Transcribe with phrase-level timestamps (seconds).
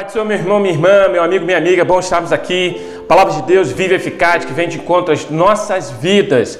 [0.00, 2.80] Pai do Senhor, meu irmão, minha irmã, meu amigo, minha amiga, bom estarmos aqui.
[3.06, 6.58] Palavra de Deus viva eficaz que vem de encontro às nossas vidas.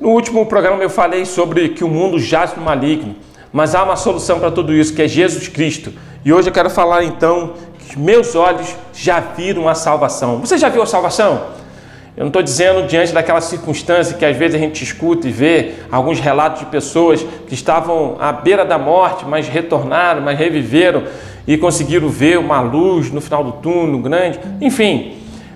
[0.00, 3.16] No último programa eu falei sobre que o mundo jaz no maligno,
[3.52, 5.92] mas há uma solução para tudo isso, que é Jesus Cristo.
[6.24, 10.38] E hoje eu quero falar então que meus olhos já viram a salvação.
[10.38, 11.48] Você já viu a salvação?
[12.16, 15.72] Eu não estou dizendo diante daquela circunstância que às vezes a gente escuta e vê
[15.90, 21.02] alguns relatos de pessoas que estavam à beira da morte, mas retornaram, mas reviveram
[21.44, 24.38] e conseguiram ver uma luz no final do túnel grande.
[24.60, 25.14] Enfim,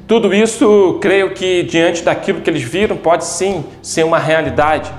[0.09, 4.91] tudo isso creio que diante daquilo que eles viram pode sim ser uma realidade.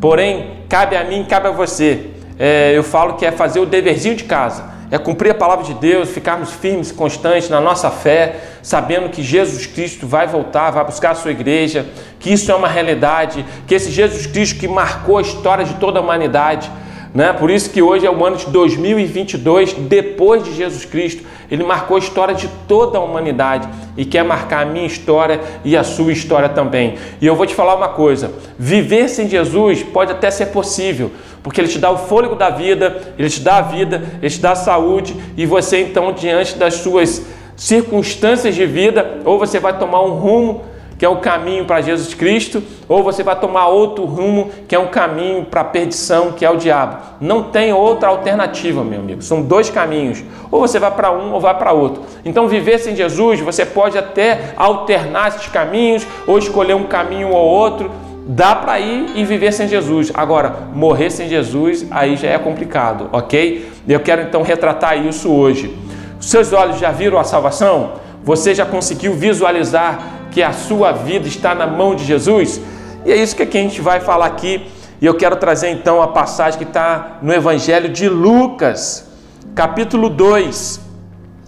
[0.00, 2.06] Porém, cabe a mim, cabe a você.
[2.38, 5.74] É, eu falo que é fazer o deverzinho de casa é cumprir a palavra de
[5.74, 11.10] Deus, ficarmos firmes constantes na nossa fé, sabendo que Jesus Cristo vai voltar, vai buscar
[11.10, 11.86] a sua igreja,
[12.20, 15.98] que isso é uma realidade, que esse Jesus Cristo que marcou a história de toda
[15.98, 16.70] a humanidade,
[17.14, 17.32] né?
[17.32, 21.22] Por isso que hoje é o ano de 2022, depois de Jesus Cristo.
[21.48, 25.76] Ele marcou a história de toda a humanidade e quer marcar a minha história e
[25.76, 26.96] a sua história também.
[27.20, 31.60] E eu vou te falar uma coisa: viver sem Jesus pode até ser possível, porque
[31.60, 34.52] ele te dá o fôlego da vida, ele te dá a vida, ele te dá
[34.52, 37.22] a saúde e você então diante das suas
[37.54, 42.14] circunstâncias de vida, ou você vai tomar um rumo que é o caminho para Jesus
[42.14, 46.44] Cristo, ou você vai tomar outro rumo, que é um caminho para a perdição, que
[46.44, 46.98] é o diabo.
[47.20, 49.22] Não tem outra alternativa, meu amigo.
[49.22, 50.22] São dois caminhos.
[50.50, 52.02] Ou você vai para um ou vai para outro.
[52.24, 57.44] Então, viver sem Jesus, você pode até alternar esses caminhos, ou escolher um caminho ou
[57.44, 57.90] outro.
[58.26, 60.10] Dá para ir e viver sem Jesus.
[60.14, 63.70] Agora, morrer sem Jesus, aí já é complicado, ok?
[63.86, 65.76] Eu quero então retratar isso hoje.
[66.20, 68.04] Seus olhos já viram a salvação?
[68.22, 72.60] Você já conseguiu visualizar que a sua vida está na mão de Jesus?
[73.06, 74.66] E é isso que, a gente vai falar aqui.
[75.00, 79.06] E eu quero trazer então a passagem que está no Evangelho de Lucas,
[79.54, 80.83] capítulo 2.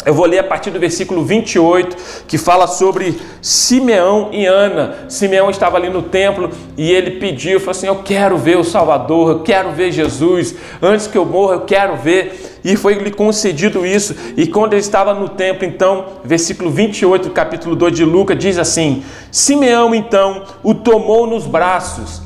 [0.06, 5.06] Eu vou ler a partir do versículo 28, que fala sobre Simeão e Ana.
[5.08, 9.30] Simeão estava ali no templo e ele pediu, falou assim: Eu quero ver o Salvador,
[9.30, 10.54] eu quero ver Jesus.
[10.80, 12.60] Antes que eu morra, eu quero ver.
[12.64, 14.14] E foi lhe concedido isso.
[14.36, 18.58] E quando ele estava no templo, então, versículo 28 do capítulo 2 de Lucas, diz
[18.58, 22.22] assim: Simeão então o tomou nos braços.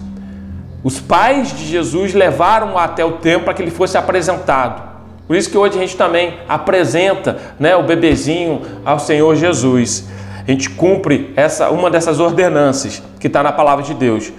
[0.84, 4.89] Os pais de Jesus levaram-o até o templo para que ele fosse apresentado.
[5.30, 10.08] Por isso que hoje a gente também apresenta né, o bebezinho ao Senhor Jesus.
[10.44, 14.32] A gente cumpre essa uma dessas ordenanças que está na palavra de Deus.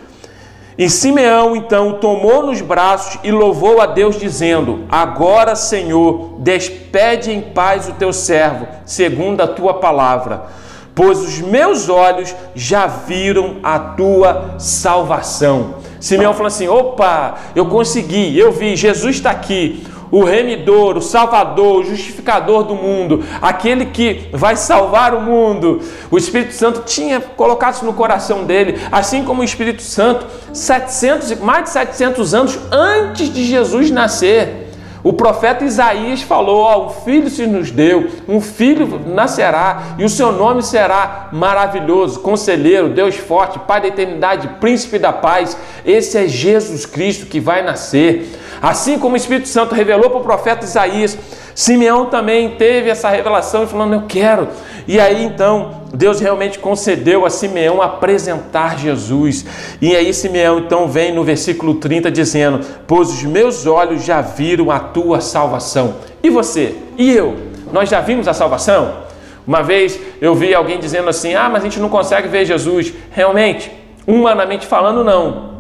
[0.77, 7.39] E Simeão então tomou nos braços e louvou a Deus, dizendo: Agora, Senhor, despede em
[7.39, 10.47] paz o teu servo, segundo a tua palavra,
[10.93, 15.75] pois os meus olhos já viram a tua salvação.
[16.01, 21.79] Simeão falou assim: opa, eu consegui, eu vi, Jesus está aqui o remidor, o salvador,
[21.79, 25.81] o justificador do mundo, aquele que vai salvar o mundo.
[26.11, 31.39] O Espírito Santo tinha colocado isso no coração dele, assim como o Espírito Santo, 700,
[31.39, 34.60] mais de 700 anos antes de Jesus nascer.
[35.03, 40.09] O profeta Isaías falou: ó, um filho se nos deu, um filho nascerá, e o
[40.09, 45.57] seu nome será maravilhoso, conselheiro, Deus forte, Pai da eternidade, príncipe da paz.
[45.85, 48.39] Esse é Jesus Cristo que vai nascer.
[48.61, 51.17] Assim como o Espírito Santo revelou para o profeta Isaías,
[51.55, 54.47] Simeão também teve essa revelação, falando: Eu quero.
[54.87, 59.45] E aí então, Deus realmente concedeu a Simeão apresentar Jesus.
[59.81, 64.71] E aí, Simeão então vem no versículo 30 dizendo: Pois os meus olhos já viram
[64.71, 65.95] a tua salvação.
[66.23, 66.75] E você?
[66.97, 67.35] E eu?
[67.73, 69.01] Nós já vimos a salvação?
[69.45, 72.93] Uma vez eu vi alguém dizendo assim: Ah, mas a gente não consegue ver Jesus.
[73.11, 73.71] Realmente,
[74.07, 75.51] humanamente falando, não.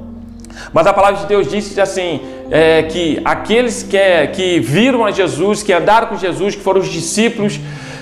[0.73, 5.11] Mas a palavra de Deus diz assim: é, que aqueles que, é, que viram a
[5.11, 7.59] Jesus, que andaram com Jesus, que foram os discípulos,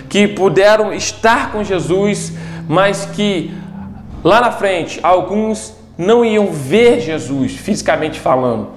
[0.10, 2.34] que puderam estar com Jesus,
[2.68, 3.54] mas que
[4.24, 8.70] lá na frente alguns não iam ver Jesus fisicamente falando,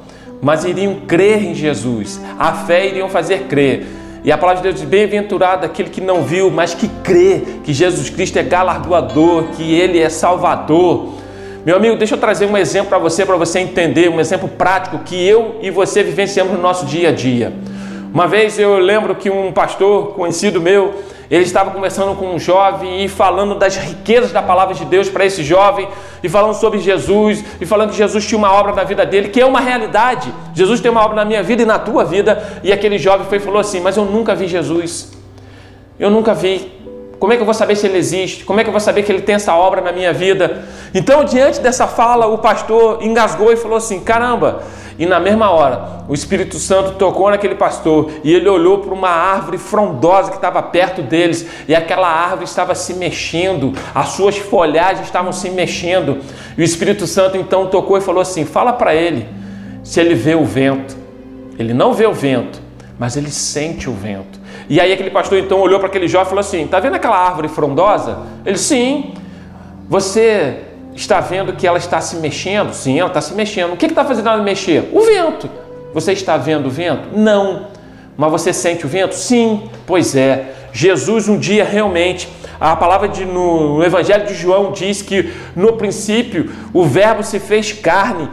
[0.43, 2.21] mas iriam crer em Jesus.
[2.39, 3.87] A fé iriam fazer crer.
[4.25, 7.73] E a palavra de Deus diz: Bem-aventurado aquele que não viu, mas que crê que
[7.73, 11.15] Jesus Cristo é galardoador, que Ele é Salvador.
[11.65, 14.99] Meu amigo, deixa eu trazer um exemplo para você, para você entender, um exemplo prático
[15.01, 17.53] que eu e você vivenciamos no nosso dia a dia.
[18.13, 20.93] Uma vez eu lembro que um pastor conhecido meu,
[21.35, 25.25] ele estava conversando com um jovem e falando das riquezas da palavra de Deus para
[25.25, 25.89] esse jovem,
[26.23, 29.41] e falando sobre Jesus, e falando que Jesus tinha uma obra na vida dele, que
[29.41, 30.31] é uma realidade.
[30.55, 32.61] Jesus tem uma obra na minha vida e na tua vida.
[32.63, 35.11] E aquele jovem foi e falou assim: Mas eu nunca vi Jesus.
[35.99, 36.71] Eu nunca vi.
[37.23, 38.45] Como é que eu vou saber se ele existe?
[38.45, 40.65] Como é que eu vou saber que ele tem essa obra na minha vida?
[40.93, 44.65] Então, diante dessa fala, o pastor engasgou e falou assim: caramba!
[44.99, 49.09] E na mesma hora, o Espírito Santo tocou naquele pastor e ele olhou para uma
[49.09, 55.07] árvore frondosa que estava perto deles e aquela árvore estava se mexendo, as suas folhagens
[55.07, 56.19] estavam se mexendo.
[56.59, 59.29] E o Espírito Santo então tocou e falou assim: fala para ele
[59.85, 60.97] se ele vê o vento.
[61.57, 62.61] Ele não vê o vento,
[62.99, 64.42] mas ele sente o vento.
[64.73, 67.19] E aí aquele pastor então olhou para aquele jovem e falou assim: "Tá vendo aquela
[67.19, 69.13] árvore frondosa?" Ele: "Sim."
[69.87, 70.61] Você
[70.95, 72.73] está vendo que ela está se mexendo?
[72.73, 73.75] Sim, ela está se mexendo.
[73.75, 74.89] O que está fazendo ela mexer?
[74.91, 75.51] O vento.
[75.93, 77.15] Você está vendo o vento?
[77.15, 77.67] Não.
[78.17, 79.15] Mas você sente o vento?
[79.15, 79.69] Sim.
[79.87, 80.55] Pois é.
[80.73, 82.27] Jesus um dia realmente
[82.59, 87.39] a palavra de, no, no Evangelho de João diz que no princípio o Verbo se
[87.39, 88.27] fez carne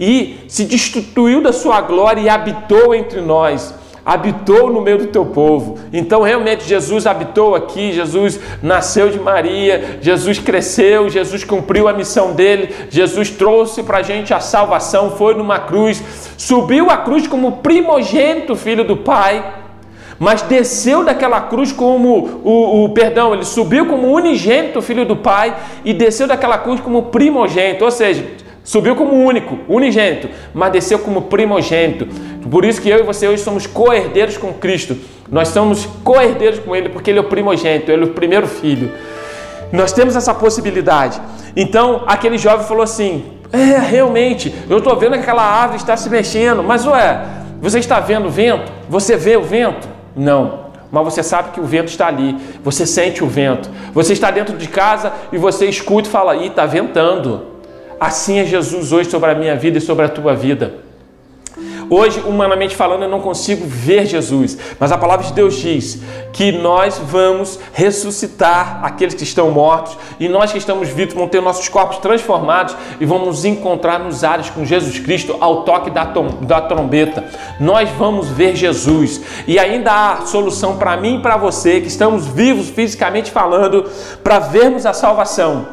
[0.00, 3.72] e se destituiu da sua glória e habitou entre nós
[4.04, 5.78] habitou no meio do teu povo.
[5.92, 12.32] Então, realmente, Jesus habitou aqui, Jesus nasceu de Maria, Jesus cresceu, Jesus cumpriu a missão
[12.32, 16.02] dele, Jesus trouxe para a gente a salvação, foi numa cruz,
[16.36, 19.62] subiu a cruz como primogênito filho do Pai.
[20.16, 25.56] Mas desceu daquela cruz como o, o perdão, ele subiu como unigênito filho do Pai
[25.84, 28.24] e desceu daquela cruz como primogênito, ou seja,
[28.64, 32.08] Subiu como único, unigênito, mas desceu como primogênito.
[32.50, 34.96] Por isso que eu e você hoje somos co-herdeiros com Cristo.
[35.30, 38.90] Nós somos co-herdeiros com Ele porque Ele é o primogênito, Ele é o primeiro filho.
[39.70, 41.20] Nós temos essa possibilidade.
[41.54, 46.08] Então, aquele jovem falou assim: É, realmente, eu estou vendo que aquela árvore está se
[46.08, 47.22] mexendo, mas ué,
[47.60, 48.72] você está vendo o vento?
[48.88, 49.86] Você vê o vento?
[50.16, 50.64] Não
[50.94, 53.68] mas você sabe que o vento está ali, você sente o vento.
[53.92, 57.53] Você está dentro de casa e você escuta e fala: Ih, está ventando.
[58.04, 60.74] Assim é Jesus hoje sobre a minha vida e sobre a tua vida.
[61.88, 66.52] Hoje, humanamente falando, eu não consigo ver Jesus, mas a palavra de Deus diz que
[66.52, 71.66] nós vamos ressuscitar aqueles que estão mortos e nós que estamos vivos vamos ter nossos
[71.70, 76.04] corpos transformados e vamos nos encontrar nos ares com Jesus Cristo ao toque da,
[76.42, 77.24] da trombeta.
[77.58, 82.26] Nós vamos ver Jesus e ainda há solução para mim e para você que estamos
[82.26, 83.90] vivos fisicamente falando
[84.22, 85.68] para vermos a salvação.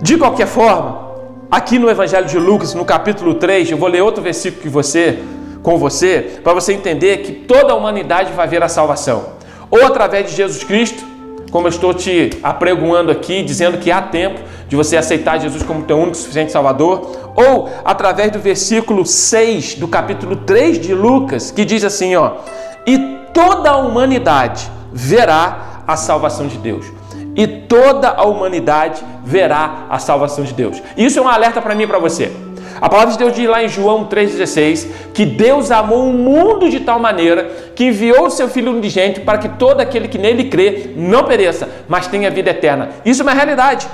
[0.00, 1.03] De qualquer forma,
[1.54, 5.20] Aqui no Evangelho de Lucas, no capítulo 3, eu vou ler outro versículo que você,
[5.62, 9.26] com você, para você entender que toda a humanidade vai ver a salvação.
[9.70, 11.04] Ou através de Jesus Cristo,
[11.52, 15.84] como eu estou te apregoando aqui, dizendo que há tempo de você aceitar Jesus como
[15.84, 21.52] teu único e suficiente Salvador, ou através do versículo 6 do capítulo 3 de Lucas,
[21.52, 22.32] que diz assim, ó:
[22.84, 22.98] "E
[23.32, 26.84] toda a humanidade verá a salvação de Deus"
[27.36, 30.82] e toda a humanidade verá a salvação de Deus.
[30.96, 32.32] Isso é um alerta para mim e para você.
[32.80, 36.80] A palavra de Deus diz lá em João 3,16 que Deus amou o mundo de
[36.80, 40.90] tal maneira que enviou o seu Filho unigênito para que todo aquele que nele crê
[40.96, 42.90] não pereça, mas tenha vida eterna.
[43.04, 43.86] Isso é uma realidade.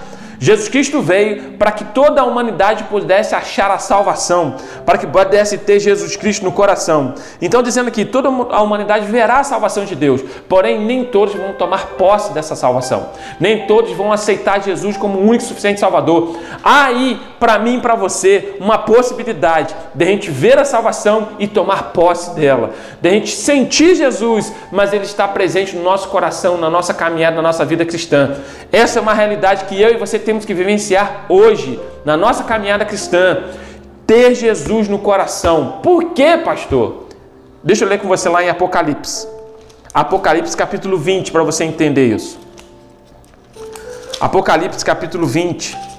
[0.42, 4.56] Jesus Cristo veio para que toda a humanidade pudesse achar a salvação,
[4.87, 7.14] para que pudesse ter Jesus Cristo no coração.
[7.42, 11.52] Então, dizendo que toda a humanidade verá a salvação de Deus, porém, nem todos vão
[11.52, 16.38] tomar posse dessa salvação, nem todos vão aceitar Jesus como o único suficiente Salvador.
[16.64, 21.31] Há aí, para mim e para você, uma possibilidade de a gente ver a salvação
[21.38, 22.70] e tomar posse dela,
[23.00, 27.37] de a gente sentir Jesus, mas ele está presente no nosso coração, na nossa caminhada,
[27.37, 28.37] na nossa vida cristã.
[28.70, 32.84] Essa é uma realidade que eu e você temos que vivenciar hoje, na nossa caminhada
[32.84, 33.38] cristã.
[34.06, 35.78] Ter Jesus no coração.
[35.82, 37.06] Por quê, pastor?
[37.64, 39.26] Deixa eu ler com você lá em Apocalipse.
[39.94, 42.38] Apocalipse capítulo 20, para você entender isso.
[44.20, 45.89] Apocalipse capítulo 20.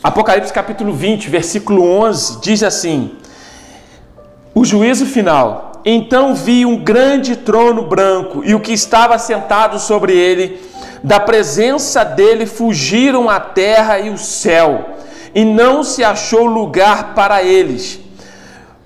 [0.00, 3.16] Apocalipse capítulo 20, versículo 11, diz assim:
[4.54, 5.82] O juízo final.
[5.84, 10.60] Então vi um grande trono branco e o que estava sentado sobre ele
[11.02, 14.96] da presença dele fugiram a terra e o céu,
[15.34, 17.98] e não se achou lugar para eles.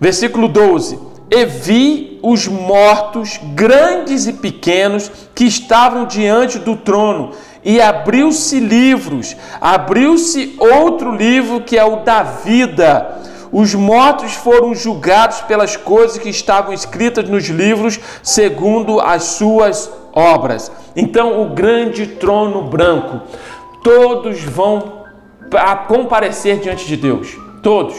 [0.01, 0.99] Versículo 12:
[1.31, 7.33] E vi os mortos, grandes e pequenos, que estavam diante do trono,
[7.65, 13.21] e abriu-se livros, abriu-se outro livro que é o da vida.
[13.53, 20.73] Os mortos foram julgados pelas coisas que estavam escritas nos livros, segundo as suas obras.
[20.97, 23.21] Então, o grande trono branco,
[23.83, 25.03] todos vão
[25.87, 27.37] comparecer diante de Deus.
[27.63, 27.97] Todos.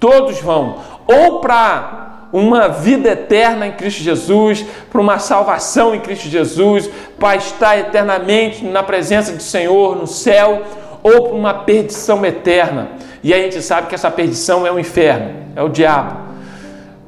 [0.00, 0.78] Todos vão.
[1.06, 7.36] Ou para uma vida eterna em Cristo Jesus, para uma salvação em Cristo Jesus, para
[7.36, 10.62] estar eternamente na presença do Senhor no céu,
[11.02, 12.88] ou para uma perdição eterna.
[13.22, 16.28] E a gente sabe que essa perdição é o inferno, é o diabo.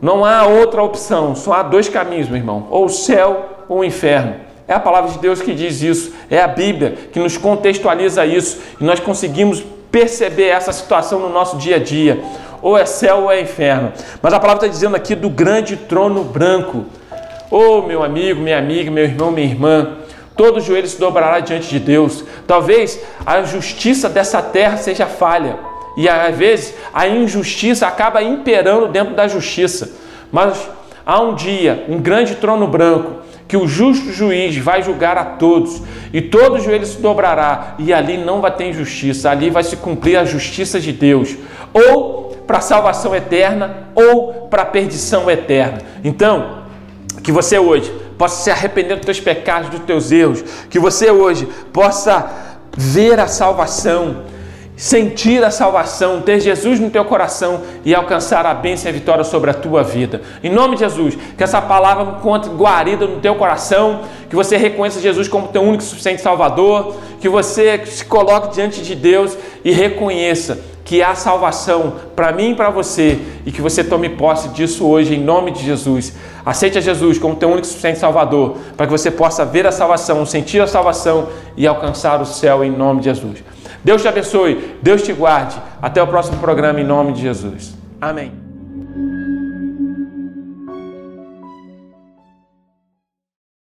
[0.01, 3.85] Não há outra opção, só há dois caminhos, meu irmão: ou o céu ou o
[3.85, 4.35] inferno.
[4.67, 8.61] É a palavra de Deus que diz isso, é a Bíblia que nos contextualiza isso
[8.81, 12.23] e nós conseguimos perceber essa situação no nosso dia a dia.
[12.63, 13.93] Ou é céu ou é inferno.
[14.23, 16.87] Mas a palavra está dizendo aqui do grande trono branco.
[17.51, 19.97] Oh, meu amigo, minha amiga, meu irmão, minha irmã,
[20.37, 22.25] todo joelho se dobrará diante de Deus.
[22.47, 25.59] Talvez a justiça dessa terra seja falha.
[25.97, 29.91] E às vezes a injustiça acaba imperando dentro da justiça.
[30.31, 30.69] Mas
[31.05, 35.83] há um dia, um grande trono branco, que o justo juiz vai julgar a todos,
[36.13, 40.17] e todo joelho se dobrará, e ali não vai ter injustiça, ali vai se cumprir
[40.17, 41.37] a justiça de Deus,
[41.75, 42.20] ou
[42.51, 45.79] para a salvação eterna, ou para a perdição eterna.
[46.03, 46.65] Então,
[47.23, 51.47] que você hoje possa se arrepender dos teus pecados, dos teus erros, que você hoje
[51.73, 52.29] possa
[52.77, 54.25] ver a salvação,
[54.77, 59.23] sentir a salvação, ter Jesus no teu coração e alcançar a bênção e a vitória
[59.23, 60.21] sobre a tua vida.
[60.43, 65.01] Em nome de Jesus, que essa palavra encontre guarida no teu coração, que você reconheça
[65.01, 69.71] Jesus como teu único e suficiente Salvador, que você se coloque diante de Deus e
[69.71, 70.59] reconheça
[70.91, 73.17] que há salvação para mim e para você
[73.47, 76.17] e que você tome posse disso hoje em nome de Jesus.
[76.45, 79.71] Aceite a Jesus como teu único e suficiente Salvador, para que você possa ver a
[79.71, 83.45] salvação, sentir a salvação e alcançar o céu em nome de Jesus.
[83.85, 85.57] Deus te abençoe, Deus te guarde.
[85.81, 87.73] Até o próximo programa em nome de Jesus.
[88.01, 88.50] Amém.